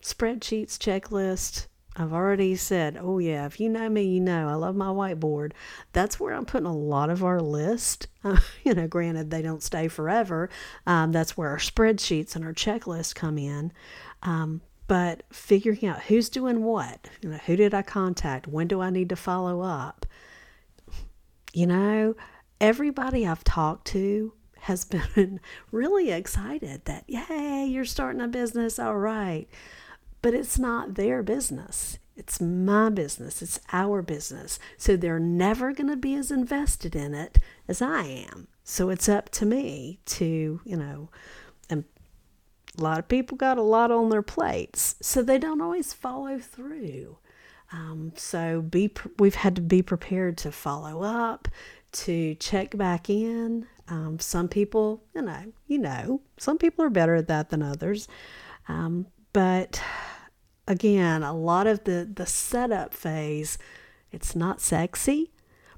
Spreadsheets, 0.00 0.78
checklist. 0.78 1.66
I've 1.94 2.14
already 2.14 2.56
said, 2.56 2.96
oh, 2.98 3.18
yeah, 3.18 3.44
if 3.44 3.60
you 3.60 3.68
know 3.68 3.90
me, 3.90 4.04
you 4.04 4.20
know 4.20 4.48
I 4.48 4.54
love 4.54 4.74
my 4.74 4.86
whiteboard. 4.86 5.52
That's 5.92 6.18
where 6.18 6.32
I'm 6.32 6.46
putting 6.46 6.66
a 6.66 6.74
lot 6.74 7.10
of 7.10 7.22
our 7.22 7.40
list. 7.40 8.06
You 8.64 8.72
know, 8.72 8.86
granted, 8.88 9.30
they 9.30 9.42
don't 9.42 9.62
stay 9.62 9.88
forever. 9.88 10.48
Um, 10.86 11.12
that's 11.12 11.36
where 11.36 11.50
our 11.50 11.58
spreadsheets 11.58 12.34
and 12.34 12.42
our 12.42 12.54
checklist 12.54 13.14
come 13.14 13.36
in. 13.36 13.70
Um, 14.22 14.62
but 14.86 15.24
figuring 15.30 15.84
out 15.84 16.04
who's 16.04 16.30
doing 16.30 16.64
what, 16.64 17.10
you 17.20 17.28
know, 17.28 17.40
who 17.44 17.56
did 17.56 17.74
I 17.74 17.82
contact? 17.82 18.46
When 18.46 18.68
do 18.68 18.80
I 18.80 18.88
need 18.88 19.10
to 19.10 19.16
follow 19.16 19.60
up? 19.60 20.06
You 21.52 21.66
know, 21.66 22.16
everybody 22.58 23.26
I've 23.26 23.44
talked 23.44 23.86
to 23.88 24.32
has 24.64 24.84
been 24.84 25.40
really 25.70 26.10
excited 26.10 26.84
that, 26.84 27.04
yay, 27.06 27.66
you're 27.66 27.84
starting 27.84 28.20
a 28.20 28.28
business. 28.28 28.78
All 28.78 28.96
right. 28.96 29.46
But 30.22 30.34
it's 30.34 30.58
not 30.58 30.94
their 30.94 31.22
business. 31.22 31.98
It's 32.16 32.40
my 32.40 32.90
business. 32.90 33.42
It's 33.42 33.60
our 33.72 34.00
business. 34.00 34.58
So 34.78 34.96
they're 34.96 35.18
never 35.18 35.72
going 35.72 35.90
to 35.90 35.96
be 35.96 36.14
as 36.14 36.30
invested 36.30 36.96
in 36.96 37.14
it 37.14 37.38
as 37.68 37.82
I 37.82 38.02
am. 38.04 38.48
So 38.62 38.88
it's 38.88 39.08
up 39.08 39.28
to 39.30 39.46
me 39.46 39.98
to, 40.06 40.60
you 40.64 40.76
know, 40.76 41.10
and 41.68 41.84
a 42.78 42.82
lot 42.82 42.98
of 42.98 43.08
people 43.08 43.36
got 43.36 43.58
a 43.58 43.62
lot 43.62 43.90
on 43.90 44.08
their 44.08 44.22
plates. 44.22 44.96
So 45.02 45.22
they 45.22 45.38
don't 45.38 45.60
always 45.60 45.92
follow 45.92 46.38
through. 46.38 47.18
Um, 47.72 48.12
so 48.16 48.62
be 48.62 48.92
we've 49.18 49.34
had 49.34 49.56
to 49.56 49.62
be 49.62 49.82
prepared 49.82 50.38
to 50.38 50.52
follow 50.52 51.02
up, 51.02 51.48
to 51.94 52.34
check 52.36 52.76
back 52.76 53.08
in. 53.08 53.66
Um, 53.88 54.18
some 54.18 54.48
people, 54.48 55.02
you 55.14 55.22
know, 55.22 55.52
you 55.66 55.78
know, 55.78 56.20
some 56.38 56.58
people 56.58 56.84
are 56.84 56.90
better 56.90 57.14
at 57.14 57.28
that 57.28 57.50
than 57.50 57.62
others. 57.62 58.08
Um, 58.68 59.06
but 59.32 59.82
again, 60.66 61.22
a 61.22 61.32
lot 61.32 61.66
of 61.66 61.84
the 61.84 62.08
the 62.12 62.26
setup 62.26 62.94
phase, 62.94 63.58
it's 64.10 64.34
not 64.34 64.60
sexy, 64.60 65.32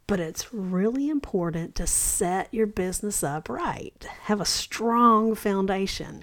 but 0.06 0.20
it's 0.20 0.52
really 0.54 1.08
important 1.08 1.74
to 1.76 1.86
set 1.86 2.52
your 2.52 2.66
business 2.66 3.24
up 3.24 3.48
right. 3.48 4.06
Have 4.22 4.40
a 4.40 4.44
strong 4.44 5.34
foundation. 5.34 6.22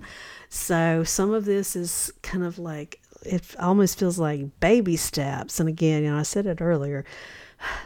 So 0.49 1.03
some 1.03 1.33
of 1.33 1.45
this 1.45 1.75
is 1.75 2.13
kind 2.21 2.43
of 2.43 2.59
like 2.59 3.01
it 3.25 3.55
almost 3.59 3.99
feels 3.99 4.19
like 4.19 4.59
baby 4.59 4.95
steps. 4.95 5.59
And 5.59 5.67
again, 5.67 6.03
you 6.03 6.11
know, 6.11 6.17
I 6.17 6.23
said 6.23 6.45
it 6.45 6.61
earlier 6.61 7.05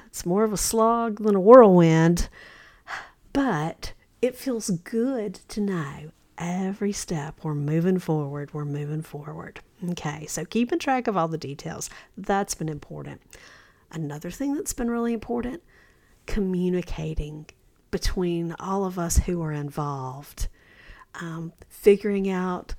it's 0.08 0.26
more 0.26 0.44
of 0.44 0.54
a 0.54 0.58
slog 0.58 1.22
than 1.24 1.36
a 1.36 1.40
whirlwind, 1.40 2.30
but 3.34 3.94
it 4.22 4.36
feels 4.36 4.70
good 4.70 5.36
to 5.48 5.62
know 5.62 6.12
every 6.38 6.92
step 6.92 7.40
we're 7.44 7.56
moving 7.56 8.00
forward, 8.00 8.54
we're 8.54 8.66
moving 8.66 9.02
forward. 9.02 9.60
Okay, 9.92 10.26
so 10.28 10.46
keeping 10.46 10.80
track 10.80 11.08
of 11.08 11.18
all 11.18 11.28
the 11.28 11.38
details, 11.38 11.90
that's 12.18 12.56
been 12.56 12.70
important. 12.70 13.22
Another 13.92 14.32
thing 14.32 14.56
that's 14.56 14.74
been 14.74 14.90
really 14.90 15.14
important 15.14 15.62
communicating 16.26 17.46
between 17.90 18.54
all 18.60 18.86
of 18.86 19.00
us 19.00 19.18
who 19.20 19.42
are 19.42 19.54
involved, 19.54 20.48
um, 21.16 21.54
figuring 21.70 22.30
out 22.30 22.76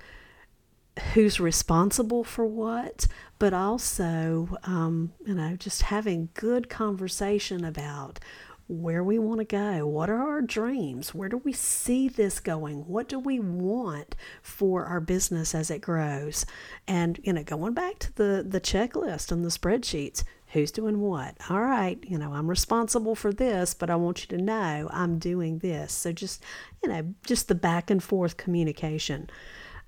who's 1.13 1.39
responsible 1.39 2.23
for 2.23 2.45
what, 2.45 3.07
but 3.37 3.53
also, 3.53 4.57
um, 4.63 5.13
you 5.25 5.33
know, 5.33 5.55
just 5.55 5.83
having 5.83 6.29
good 6.33 6.69
conversation 6.69 7.63
about 7.63 8.19
where 8.67 9.03
we 9.03 9.17
want 9.17 9.39
to 9.39 9.45
go. 9.45 9.87
What 9.87 10.11
are 10.11 10.21
our 10.21 10.41
dreams? 10.41 11.15
Where 11.15 11.27
do 11.27 11.37
we 11.37 11.53
see 11.53 12.07
this 12.07 12.39
going? 12.39 12.85
What 12.87 13.09
do 13.09 13.17
we 13.17 13.39
want 13.39 14.15
for 14.43 14.85
our 14.85 14.99
business 14.99 15.55
as 15.55 15.71
it 15.71 15.81
grows? 15.81 16.45
And, 16.87 17.19
you 17.23 17.33
know, 17.33 17.43
going 17.43 17.73
back 17.73 17.97
to 17.99 18.13
the, 18.15 18.45
the 18.47 18.61
checklist 18.61 19.31
and 19.31 19.43
the 19.43 19.49
spreadsheets, 19.49 20.23
who's 20.49 20.71
doing 20.71 20.99
what? 20.99 21.35
All 21.49 21.61
right, 21.61 21.97
you 22.07 22.17
know, 22.17 22.33
I'm 22.33 22.49
responsible 22.49 23.15
for 23.15 23.33
this, 23.33 23.73
but 23.73 23.89
I 23.89 23.95
want 23.95 24.21
you 24.21 24.37
to 24.37 24.43
know 24.43 24.87
I'm 24.91 25.17
doing 25.17 25.59
this. 25.59 25.91
So 25.91 26.11
just, 26.11 26.43
you 26.83 26.89
know, 26.89 27.13
just 27.25 27.47
the 27.47 27.55
back 27.55 27.89
and 27.89 28.03
forth 28.03 28.37
communication. 28.37 29.29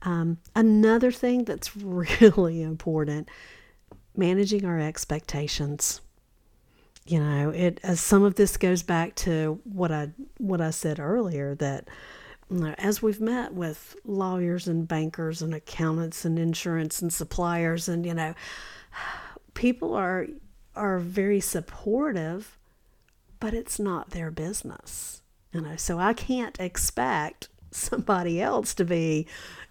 Um, 0.03 0.39
another 0.55 1.11
thing 1.11 1.43
that's 1.45 1.75
really 1.77 2.61
important 2.61 3.29
managing 4.15 4.65
our 4.65 4.79
expectations. 4.79 6.01
You 7.05 7.19
know, 7.19 7.49
it 7.49 7.79
as 7.83 7.99
some 7.99 8.23
of 8.23 8.35
this 8.35 8.57
goes 8.57 8.83
back 8.83 9.15
to 9.15 9.59
what 9.63 9.91
I 9.91 10.09
what 10.37 10.61
I 10.61 10.69
said 10.69 10.99
earlier 10.99 11.55
that 11.55 11.87
as 12.77 13.01
we've 13.01 13.21
met 13.21 13.53
with 13.53 13.95
lawyers 14.03 14.67
and 14.67 14.87
bankers 14.87 15.41
and 15.41 15.53
accountants 15.53 16.25
and 16.25 16.37
insurance 16.37 17.01
and 17.01 17.11
suppliers 17.11 17.87
and 17.87 18.05
you 18.05 18.13
know 18.13 18.33
people 19.53 19.93
are 19.93 20.27
are 20.75 20.99
very 20.99 21.39
supportive 21.39 22.57
but 23.39 23.53
it's 23.53 23.79
not 23.79 24.11
their 24.11 24.31
business 24.31 25.21
you 25.53 25.61
know 25.61 25.75
so 25.75 25.97
i 25.97 26.13
can't 26.13 26.59
expect 26.59 27.49
somebody 27.71 28.41
else 28.41 28.73
to 28.73 28.83
be 28.83 29.25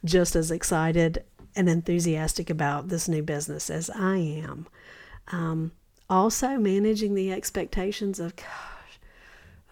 just 0.05 0.37
as 0.37 0.51
excited 0.51 1.25
and 1.57 1.69
enthusiastic 1.69 2.49
about 2.49 2.89
this 2.89 3.09
new 3.09 3.23
business 3.23 3.71
as 3.71 3.91
i 3.91 4.17
am. 4.17 4.67
Um, 5.33 5.73
also 6.09 6.57
managing 6.59 7.15
the 7.15 7.33
expectations 7.33 8.19
of 8.19 8.35
gosh 8.37 8.99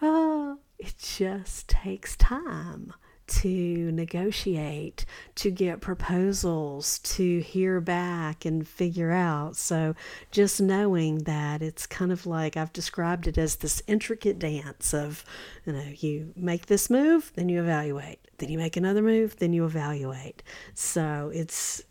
oh 0.01 0.57
it 0.77 0.95
just 0.97 1.67
takes 1.67 2.15
time 2.15 2.93
to 3.29 3.91
negotiate, 3.91 5.05
to 5.35 5.51
get 5.51 5.81
proposals, 5.81 6.99
to 6.99 7.39
hear 7.39 7.79
back 7.79 8.43
and 8.43 8.67
figure 8.67 9.11
out. 9.11 9.55
So, 9.55 9.95
just 10.31 10.59
knowing 10.59 11.19
that 11.19 11.61
it's 11.61 11.85
kind 11.85 12.11
of 12.11 12.25
like 12.25 12.57
I've 12.57 12.73
described 12.73 13.27
it 13.27 13.37
as 13.37 13.57
this 13.57 13.81
intricate 13.87 14.39
dance 14.39 14.93
of, 14.93 15.23
you 15.65 15.73
know, 15.73 15.85
you 15.97 16.33
make 16.35 16.65
this 16.65 16.89
move, 16.89 17.31
then 17.35 17.49
you 17.49 17.61
evaluate, 17.61 18.19
then 18.39 18.49
you 18.49 18.57
make 18.57 18.75
another 18.75 19.01
move, 19.01 19.37
then 19.37 19.53
you 19.53 19.65
evaluate. 19.65 20.41
So, 20.73 21.31
it's 21.33 21.83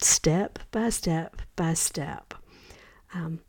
step 0.00 0.58
by 0.72 0.90
step 0.90 1.40
by 1.54 1.74
step. 1.74 2.34
Um, 3.14 3.40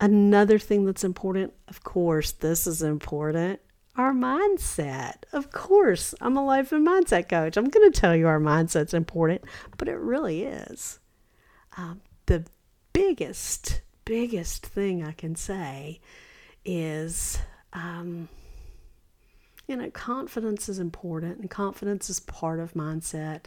another 0.00 0.58
thing 0.58 0.84
that's 0.84 1.04
important, 1.04 1.52
of 1.68 1.84
course, 1.84 2.32
this 2.32 2.66
is 2.66 2.82
important 2.82 3.60
our 3.96 4.12
mindset. 4.12 5.24
Of 5.32 5.50
course, 5.52 6.14
I'm 6.20 6.36
a 6.36 6.44
life 6.44 6.72
and 6.72 6.86
mindset 6.86 7.28
coach. 7.28 7.56
I'm 7.56 7.68
going 7.68 7.90
to 7.90 8.00
tell 8.00 8.16
you 8.16 8.26
our 8.26 8.40
mindset's 8.40 8.94
important, 8.94 9.42
but 9.76 9.88
it 9.88 9.98
really 9.98 10.44
is. 10.44 10.98
Um, 11.76 12.00
the 12.26 12.44
biggest, 12.92 13.82
biggest 14.04 14.64
thing 14.64 15.04
I 15.04 15.12
can 15.12 15.36
say 15.36 16.00
is, 16.64 17.38
um, 17.72 18.28
you 19.66 19.76
know, 19.76 19.90
confidence 19.90 20.68
is 20.68 20.78
important, 20.78 21.40
and 21.40 21.50
confidence 21.50 22.08
is 22.08 22.20
part 22.20 22.60
of 22.60 22.74
mindset. 22.74 23.44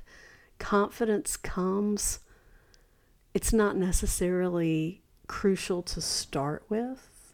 Confidence 0.60 1.38
comes, 1.38 2.20
it's 3.34 3.52
not 3.52 3.76
necessarily 3.76 5.02
crucial 5.28 5.82
to 5.82 6.02
start 6.02 6.64
with. 6.70 7.34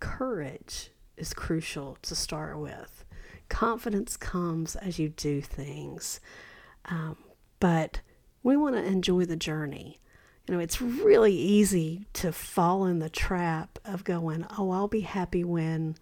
Courage 0.00 0.91
is 1.22 1.32
crucial 1.32 1.96
to 2.02 2.14
start 2.16 2.58
with. 2.58 3.04
Confidence 3.48 4.16
comes 4.16 4.76
as 4.76 4.98
you 4.98 5.08
do 5.08 5.40
things, 5.40 6.20
um, 6.86 7.16
but 7.60 8.00
we 8.42 8.56
want 8.56 8.74
to 8.74 8.84
enjoy 8.84 9.24
the 9.24 9.36
journey. 9.36 10.00
You 10.46 10.54
know, 10.54 10.60
it's 10.60 10.82
really 10.82 11.34
easy 11.34 12.06
to 12.14 12.32
fall 12.32 12.86
in 12.86 12.98
the 12.98 13.08
trap 13.08 13.78
of 13.84 14.02
going, 14.02 14.44
oh, 14.58 14.72
I'll 14.72 14.88
be 14.88 15.02
happy 15.02 15.44
when 15.44 15.94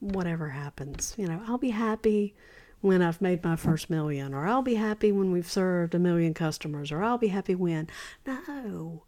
whatever 0.00 0.50
happens. 0.50 1.14
You 1.16 1.26
know, 1.26 1.42
I'll 1.46 1.56
be 1.56 1.70
happy 1.70 2.34
when 2.82 3.00
I've 3.00 3.22
made 3.22 3.42
my 3.42 3.56
first 3.56 3.88
million, 3.88 4.34
or 4.34 4.46
I'll 4.46 4.62
be 4.62 4.74
happy 4.74 5.12
when 5.12 5.32
we've 5.32 5.50
served 5.50 5.94
a 5.94 5.98
million 5.98 6.34
customers, 6.34 6.92
or 6.92 7.02
I'll 7.02 7.18
be 7.18 7.28
happy 7.28 7.54
when. 7.54 7.88
No, 8.26 9.04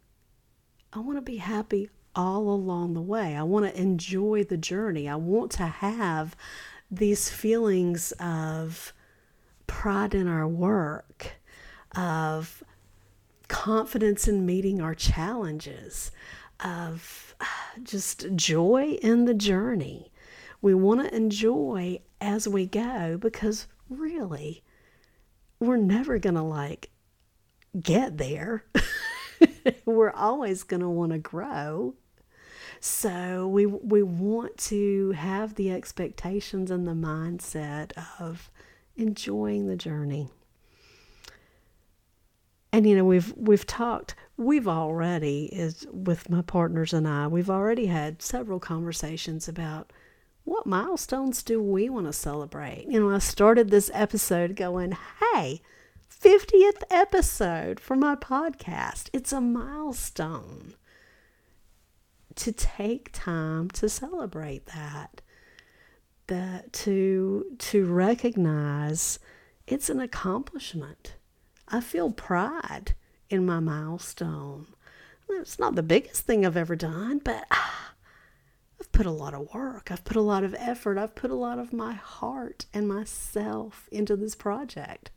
I 0.91 0.99
want 0.99 1.17
to 1.17 1.21
be 1.21 1.37
happy 1.37 1.89
all 2.15 2.49
along 2.49 2.93
the 2.93 3.01
way. 3.01 3.35
I 3.35 3.43
want 3.43 3.65
to 3.65 3.81
enjoy 3.81 4.43
the 4.43 4.57
journey. 4.57 5.09
I 5.09 5.15
want 5.15 5.51
to 5.53 5.65
have 5.65 6.35
these 6.89 7.29
feelings 7.29 8.11
of 8.13 8.93
pride 9.67 10.13
in 10.13 10.27
our 10.27 10.47
work, 10.47 11.33
of 11.95 12.63
confidence 13.47 14.27
in 14.27 14.45
meeting 14.45 14.81
our 14.81 14.95
challenges, 14.95 16.11
of 16.59 17.35
uh, 17.41 17.45
just 17.81 18.35
joy 18.35 18.97
in 19.01 19.25
the 19.25 19.33
journey. 19.33 20.11
We 20.61 20.73
want 20.73 21.01
to 21.01 21.15
enjoy 21.15 21.99
as 22.21 22.47
we 22.47 22.65
go 22.65 23.17
because 23.17 23.67
really, 23.89 24.63
we're 25.59 25.77
never 25.77 26.19
going 26.19 26.35
to 26.35 26.41
like 26.41 26.89
get 27.79 28.17
there. 28.17 28.65
we're 29.85 30.11
always 30.11 30.63
going 30.63 30.81
to 30.81 30.89
want 30.89 31.11
to 31.11 31.17
grow. 31.17 31.95
So 32.85 33.47
we 33.47 33.65
we 33.65 34.03
want 34.03 34.57
to 34.57 35.11
have 35.11 35.55
the 35.55 35.71
expectations 35.71 36.69
and 36.69 36.85
the 36.85 36.91
mindset 36.91 37.93
of 38.19 38.51
enjoying 38.97 39.67
the 39.67 39.77
journey. 39.77 40.27
And 42.73 42.85
you 42.85 42.97
know, 42.97 43.05
we've 43.05 43.33
we've 43.37 43.65
talked 43.65 44.15
we've 44.35 44.67
already 44.67 45.45
is 45.45 45.87
with 45.93 46.29
my 46.29 46.41
partners 46.41 46.91
and 46.91 47.07
I, 47.07 47.27
we've 47.27 47.49
already 47.49 47.85
had 47.85 48.21
several 48.21 48.59
conversations 48.59 49.47
about 49.47 49.93
what 50.43 50.65
milestones 50.65 51.41
do 51.41 51.63
we 51.63 51.89
want 51.89 52.07
to 52.07 52.13
celebrate? 52.13 52.87
You 52.89 52.99
know, 52.99 53.11
I 53.11 53.19
started 53.19 53.69
this 53.69 53.91
episode 53.93 54.57
going, 54.57 54.97
"Hey, 55.21 55.61
50th 56.09 56.83
episode 56.89 57.79
for 57.79 57.95
my 57.95 58.17
podcast. 58.17 59.09
It's 59.13 59.31
a 59.31 59.39
milestone." 59.39 60.73
To 62.35 62.51
take 62.51 63.09
time 63.11 63.69
to 63.71 63.89
celebrate 63.89 64.65
that 64.67 65.21
that 66.27 66.71
to 66.71 67.45
to 67.59 67.85
recognize 67.85 69.19
it's 69.67 69.89
an 69.89 69.99
accomplishment. 69.99 71.15
I 71.67 71.79
feel 71.81 72.11
pride 72.11 72.95
in 73.29 73.45
my 73.45 73.59
milestone. 73.59 74.67
It's 75.29 75.59
not 75.59 75.75
the 75.75 75.83
biggest 75.83 76.25
thing 76.25 76.45
i've 76.45 76.57
ever 76.57 76.75
done 76.75 77.19
but 77.19 77.45
ah, 77.51 77.93
i've 78.79 78.91
put 78.91 79.05
a 79.05 79.11
lot 79.11 79.33
of 79.33 79.53
work. 79.53 79.89
I've 79.91 80.05
put 80.05 80.17
a 80.17 80.21
lot 80.21 80.43
of 80.43 80.55
effort. 80.57 80.97
I've 80.97 81.15
put 81.15 81.31
a 81.31 81.35
lot 81.35 81.59
of 81.59 81.73
my 81.73 81.93
heart 81.93 82.65
and 82.73 82.87
myself 82.87 83.87
into 83.91 84.15
this 84.15 84.35
project 84.35 85.11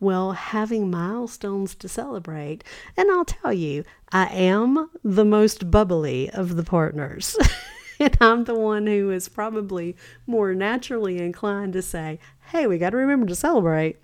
well, 0.00 0.32
having 0.32 0.90
milestones 0.90 1.74
to 1.76 1.88
celebrate. 1.88 2.64
And 2.96 3.10
I'll 3.10 3.24
tell 3.24 3.52
you, 3.52 3.84
I 4.12 4.26
am 4.26 4.90
the 5.02 5.24
most 5.24 5.70
bubbly 5.70 6.30
of 6.30 6.56
the 6.56 6.64
partners. 6.64 7.36
and 7.98 8.16
I'm 8.20 8.44
the 8.44 8.54
one 8.54 8.86
who 8.86 9.10
is 9.10 9.28
probably 9.28 9.96
more 10.26 10.54
naturally 10.54 11.18
inclined 11.18 11.72
to 11.74 11.82
say, 11.82 12.18
hey, 12.50 12.66
we 12.66 12.78
got 12.78 12.90
to 12.90 12.96
remember 12.96 13.26
to 13.26 13.34
celebrate. 13.34 13.96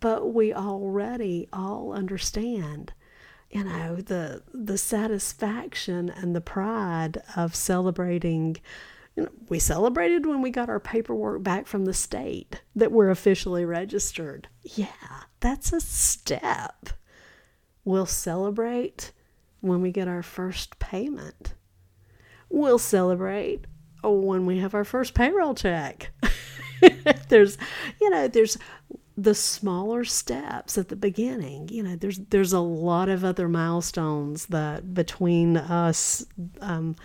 But 0.00 0.32
we 0.32 0.52
already 0.52 1.48
all 1.52 1.92
understand 1.92 2.92
you 3.50 3.64
know 3.64 3.96
the 3.96 4.42
the 4.52 4.76
satisfaction 4.76 6.10
and 6.10 6.34
the 6.34 6.40
pride 6.40 7.22
of 7.36 7.54
celebrating 7.54 8.56
you 9.16 9.22
know, 9.22 9.30
we 9.48 9.58
celebrated 9.58 10.26
when 10.26 10.42
we 10.42 10.50
got 10.50 10.68
our 10.68 10.80
paperwork 10.80 11.42
back 11.42 11.66
from 11.66 11.86
the 11.86 11.94
state 11.94 12.62
that 12.74 12.92
we're 12.92 13.10
officially 13.10 13.64
registered. 13.64 14.48
Yeah, 14.62 14.86
that's 15.40 15.72
a 15.72 15.80
step. 15.80 16.90
We'll 17.84 18.06
celebrate 18.06 19.12
when 19.60 19.80
we 19.80 19.90
get 19.90 20.06
our 20.06 20.22
first 20.22 20.78
payment. 20.78 21.54
We'll 22.50 22.78
celebrate 22.78 23.66
when 24.02 24.44
we 24.46 24.58
have 24.58 24.74
our 24.74 24.84
first 24.84 25.14
payroll 25.14 25.54
check. 25.54 26.12
there's, 27.28 27.56
you 28.00 28.10
know, 28.10 28.28
there's 28.28 28.58
the 29.16 29.34
smaller 29.34 30.04
steps 30.04 30.76
at 30.76 30.88
the 30.88 30.96
beginning. 30.96 31.68
You 31.70 31.82
know, 31.82 31.96
there's 31.96 32.18
there's 32.18 32.52
a 32.52 32.60
lot 32.60 33.08
of 33.08 33.24
other 33.24 33.48
milestones 33.48 34.46
that 34.46 34.92
between 34.92 35.56
us 35.56 36.26
um, 36.60 36.96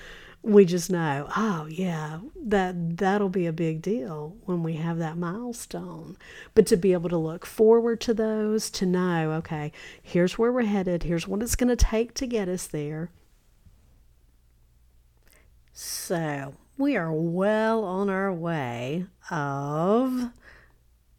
we 0.44 0.66
just 0.66 0.90
know, 0.90 1.28
oh 1.38 1.68
yeah, 1.68 2.20
that 2.36 2.98
that'll 2.98 3.30
be 3.30 3.46
a 3.46 3.54
big 3.54 3.82
deal 3.82 4.36
when 4.46 4.64
we 4.64 4.74
have 4.74 4.98
that 4.98 5.18
milestone. 5.18 6.18
But 6.56 6.66
to 6.68 6.78
be 6.78 6.94
able 6.94 7.10
to 7.10 7.18
look 7.18 7.46
forward 7.46 8.02
to 8.02 8.14
those, 8.14 8.70
to 8.72 8.86
know, 8.86 9.32
okay, 9.34 9.72
here's 10.02 10.38
where 10.38 10.52
we're 10.52 10.64
headed, 10.64 11.04
here's 11.04 11.28
what 11.28 11.44
it's 11.44 11.56
going 11.56 11.70
to 11.70 11.76
take 11.76 12.14
to 12.16 12.26
get 12.26 12.50
us 12.50 12.66
there. 12.66 13.12
So, 15.74 16.56
we 16.78 16.98
are 16.98 17.14
well 17.14 17.84
on 17.84 18.10
our 18.10 18.34
way 18.34 19.06
of 19.30 20.32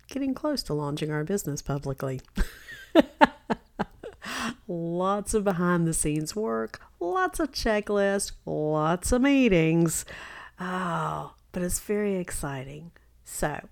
getting 0.09 0.35
close 0.35 0.63
to 0.65 0.75
launching 0.75 1.11
our 1.11 1.25
business 1.25 1.63
publicly. 1.63 2.21
lots 4.68 5.35
of 5.35 5.45
behind 5.45 5.87
the 5.87 5.95
scenes 5.95 6.35
work, 6.35 6.81
lots 7.01 7.40
of 7.40 7.53
checklists, 7.53 8.33
lots 8.47 9.12
of 9.12 9.23
meetings. 9.23 10.05
Oh, 10.61 11.35
but 11.53 11.62
it's 11.62 11.81
very 11.81 12.16
exciting. 12.16 12.92
So, 13.25 13.68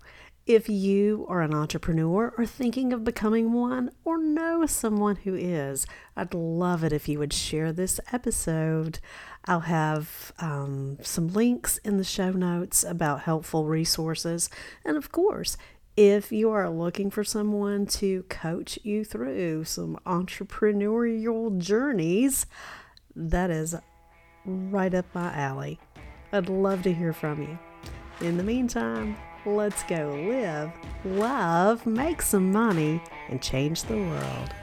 if 0.47 0.67
you 0.67 1.25
are 1.29 1.41
an 1.41 1.53
entrepreneur 1.53 2.33
or 2.37 2.45
thinking 2.45 2.91
of 2.91 3.03
becoming 3.03 3.53
one 3.53 3.91
or 4.03 4.17
know 4.17 4.65
someone 4.65 5.17
who 5.17 5.35
is, 5.35 5.85
I'd 6.15 6.33
love 6.33 6.83
it 6.83 6.91
if 6.91 7.07
you 7.07 7.19
would 7.19 7.31
share 7.31 7.71
this 7.71 7.99
episode. 8.11 8.99
I'll 9.45 9.61
have 9.61 10.33
um, 10.39 10.97
some 11.01 11.27
links 11.29 11.77
in 11.79 11.97
the 11.97 12.03
show 12.03 12.31
notes 12.31 12.83
about 12.83 13.21
helpful 13.21 13.65
resources. 13.65 14.49
And 14.83 14.97
of 14.97 15.11
course, 15.11 15.57
If 15.97 16.31
you 16.31 16.51
are 16.51 16.69
looking 16.69 17.09
for 17.09 17.25
someone 17.25 17.85
to 17.87 18.23
coach 18.23 18.79
you 18.81 19.03
through 19.03 19.65
some 19.65 19.99
entrepreneurial 20.05 21.57
journeys, 21.57 22.45
that 23.13 23.51
is 23.51 23.75
right 24.45 24.93
up 24.93 25.05
my 25.13 25.33
alley. 25.33 25.79
I'd 26.31 26.47
love 26.47 26.83
to 26.83 26.93
hear 26.93 27.11
from 27.11 27.41
you. 27.41 27.59
In 28.25 28.37
the 28.37 28.43
meantime, 28.43 29.17
let's 29.45 29.83
go 29.83 30.11
live, 30.29 30.71
love, 31.03 31.85
make 31.85 32.21
some 32.21 32.53
money, 32.53 33.03
and 33.27 33.41
change 33.41 33.83
the 33.83 33.97
world. 33.97 34.53